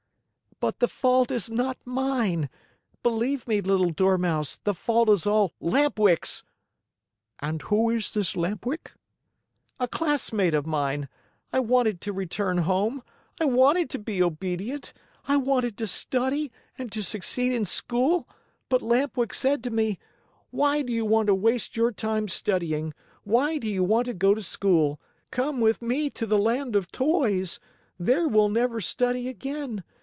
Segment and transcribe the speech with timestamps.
[0.59, 2.47] "But the fault is not mine.
[3.01, 6.43] Believe me, little Dormouse, the fault is all Lamp Wick's."
[7.39, 8.91] "And who is this Lamp Wick?"
[9.79, 11.09] "A classmate of mine.
[11.51, 13.01] I wanted to return home.
[13.39, 14.93] I wanted to be obedient.
[15.27, 18.29] I wanted to study and to succeed in school,
[18.69, 19.97] but Lamp Wick said to me,
[20.51, 22.93] 'Why do you want to waste your time studying?
[23.23, 24.99] Why do you want to go to school?
[25.31, 27.59] Come with me to the Land of Toys.
[27.97, 29.83] There we'll never study again.